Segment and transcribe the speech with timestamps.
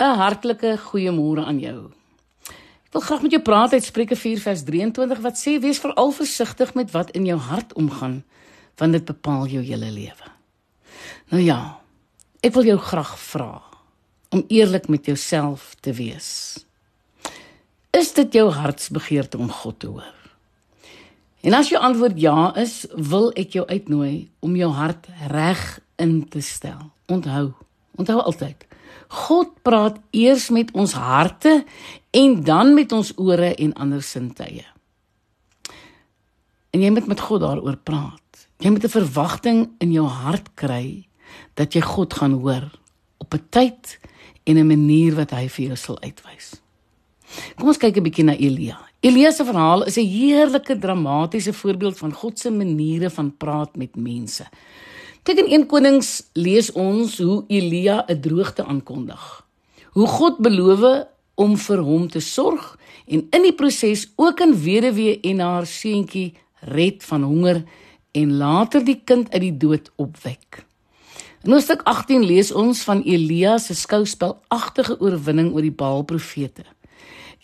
[0.00, 1.90] 'n Hartlike goeiemôre aan jou.
[2.86, 6.10] Ek wil graag met jou praat uit Spreuke 4 vers 23 wat sê wees veral
[6.10, 8.24] versigtig met wat in jou hart omgaan
[8.76, 10.28] want dit bepaal jou hele lewe.
[11.30, 11.78] Nou ja,
[12.42, 13.62] ek wil jou graag vra
[14.34, 16.58] om eerlik met jouself te wees.
[17.94, 20.14] Is dit jou hartsbegeerte om God te hoor?
[21.46, 26.24] En as jou antwoord ja is, wil ek jou uitnooi om jou hart reg in
[26.28, 26.90] te stel.
[27.06, 27.52] Onthou,
[27.96, 28.66] onthou altyd.
[29.08, 31.64] God praat eers met ons harte
[32.10, 34.66] en dan met ons ore en ander sintuie.
[36.74, 38.48] En jy moet met God daaroor praat.
[38.58, 41.06] Jy moet 'n verwagting in jou hart kry
[41.54, 42.70] dat jy God gaan hoor
[43.18, 43.98] op 'n tyd
[44.44, 46.60] en 'n manier wat hy vir jou sal uitwys.
[47.56, 48.78] Kom ons kyk 'n bietjie na Elia.
[49.00, 53.96] Elia se verhaal is 'n heerlike dramatiese voorbeeld van God se maniere van praat met
[53.96, 54.44] mense.
[55.24, 59.22] Kyk in 1 Konings lees ons hoe Elia 'n droogte aankondig.
[59.96, 62.76] Hoe God beloof om vir hom te sorg
[63.08, 67.64] en in die proses ook 'n weduwee en haar seentjie red van honger
[68.12, 70.66] en later die kind uit die dood opwek.
[71.42, 76.64] In Hoofstuk 18 lees ons van Elia se skouspelagtige oorwinning oor die Baal profete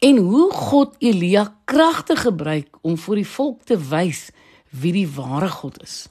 [0.00, 4.30] en hoe God Elia kragtig gebruik om vir die volk te wys
[4.70, 6.08] wie die ware God is.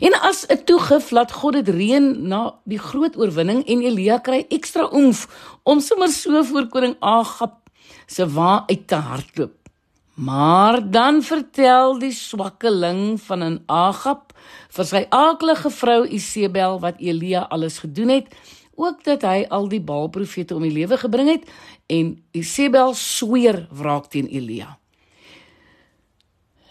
[0.00, 4.46] En as 'n toegif laat God dit reën na die groot oorwinning en Elia kry
[4.48, 5.28] ekstra oomf
[5.62, 7.54] om sommer so voor koning Agab
[8.06, 9.54] se wa uit te hardloop.
[10.14, 14.32] Maar dan vertel die swakkeling van 'n Agab
[14.68, 18.26] vir sy aaklige vrou Isebel wat Elia alles gedoen het,
[18.74, 21.50] ook dat hy al die Baalprofete om die lewe gebring het
[21.86, 24.78] en Isebel sweer wraak teen Elia.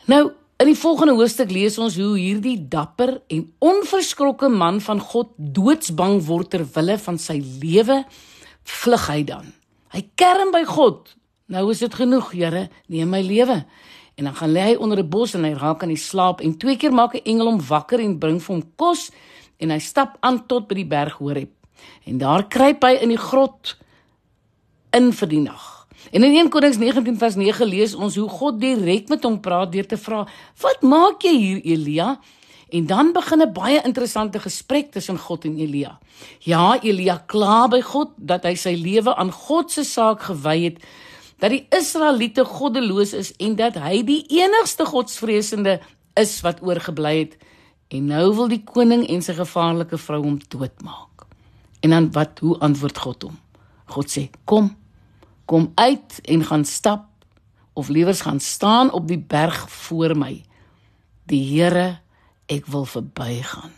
[0.06, 5.34] Nou, in die volgende hoofstuk lees ons hoe hierdie dapper en onverskrokke man van God
[5.38, 8.04] doodsbang word ter wille van sy lewe
[8.64, 9.54] vlug hy dan.
[9.94, 13.62] Hy kerm by God Nou is dit genoeg, Here, neem my lewe.
[14.20, 16.58] En dan gaan lê hy onder 'n bos en hy raak aan die slaap en
[16.58, 19.12] twee keer maak 'n engel hom wakker en bring vir hom kos
[19.58, 21.52] en hy stap aan tot by die berg Horeb.
[22.06, 23.78] En daar kruip hy in die grot
[24.92, 25.77] in vir die nag.
[26.12, 29.72] En in 1 Konings 19 vers 9 lees ons hoe God direk met hom praat
[29.72, 30.28] deur te vra:
[30.62, 32.20] "Wat maak jy hier, Elia?"
[32.70, 36.00] En dan begin 'n baie interessante gesprek tussen God en Elia.
[36.40, 40.78] Ja, Elia kla by God dat hy sy lewe aan God se saak gewy het
[41.38, 45.80] dat die Israeliete goddeloos is en dat hy die enigste godsvreesende
[46.14, 47.38] is wat oorgebly het
[47.88, 51.26] en nou wil die koning en sy gevaarlike vrou hom doodmaak.
[51.80, 53.38] En dan wat hoe antwoord God hom?
[53.86, 54.76] God sê: "Kom.
[55.48, 57.06] Kom uit en gaan stap
[57.74, 60.44] of liewers gaan staan op die berg voor my.
[61.26, 62.00] Die Here,
[62.46, 63.72] ek wil verbygaan."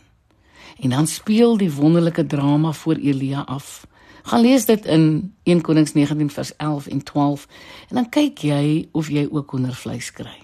[0.80, 3.88] En dan speel die wonderlike drama voor Elia af.
[4.24, 7.48] Gaan lees dit in 1 Konings 19 vers 11 en 12
[7.90, 10.38] en dan kyk jy of jy ook hoendervleis kry.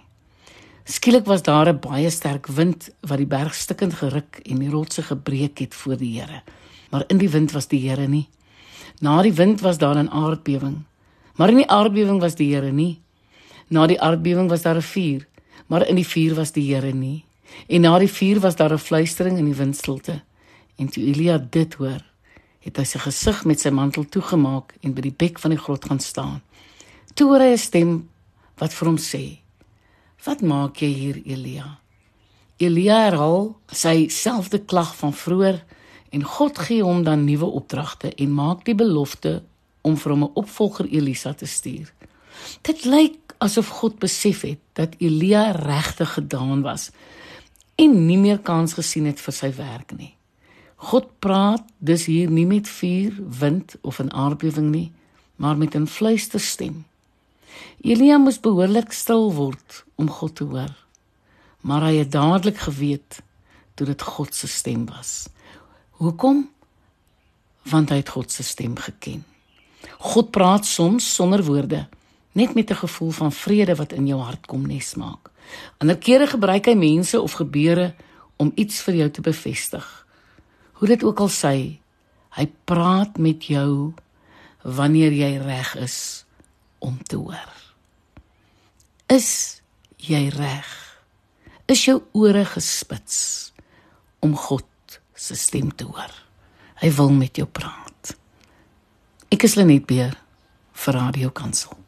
[0.84, 5.02] Skielik was daar 'n baie sterk wind wat die berg stikkend geruk en die rotse
[5.02, 6.42] gebreek het voor die Here.
[6.90, 8.30] Maar in die wind was die Here nie.
[9.00, 10.84] Na die wind was daar 'n aardbewing.
[11.35, 13.01] Maar in die aardbewing was die Here nie.
[13.68, 15.28] Na die aardbewing was daar 'n vuur,
[15.68, 17.25] maar in die vuur was die Here nie.
[17.68, 20.22] En na die vuur was daar 'n fluistering in die windstilte.
[20.75, 22.03] En toe Elia dit hoor,
[22.59, 25.85] het hy sy gesig met sy mantel toegemaak en by die bek van die grot
[25.85, 26.41] gaan staan.
[27.13, 28.09] Toe hoor hy 'n stem
[28.57, 29.40] wat vir hom sê:
[30.25, 31.79] "Wat maak jy hier, Elia?"
[32.57, 35.63] Elia herhaal sy selfde klag van vroeër
[36.09, 39.44] en God gee hom dan nuwe opdragte en maak die belofte
[39.85, 41.94] om vir hom 'n opvolger Elisa te stuur.
[42.62, 46.91] Dit lyk asof God besef het dat Elia regtig gedaan was
[47.75, 50.16] en nie meer kans gesien het vir sy werk nie.
[50.75, 54.91] God praat dus hier nie met vuur, wind of 'n aardbewing nie,
[55.35, 56.85] maar met 'n fluisterstem.
[57.81, 60.74] Elia moes behoorlik stil word om God te hoor.
[61.62, 63.22] Maar hy het dadelik geweet
[63.74, 65.28] toe dit God se stem was.
[65.90, 66.50] Hoekom?
[67.63, 69.25] Want hy het God se stem geken.
[70.00, 71.88] God praat soms sonder woorde,
[72.31, 75.31] net met 'n gevoel van vrede wat in jou hart kom nesmaak.
[75.77, 77.94] Ander kere gebruik hy mense of gebeure
[78.38, 80.06] om iets vir jou te bevestig.
[80.74, 81.80] Hoe dit ook al sê,
[82.30, 83.94] hy praat met jou
[84.62, 86.25] wanneer jy reg is
[86.80, 87.51] om te hoor.
[89.07, 89.62] Is
[89.98, 90.69] jy reg?
[91.69, 93.51] Is jou ore gespits
[94.19, 96.12] om God se stem te hoor?
[96.81, 97.84] Hy wil met jou praat.
[99.35, 100.13] Ek is Lenet Beer
[100.71, 101.84] vir Radio Kansel.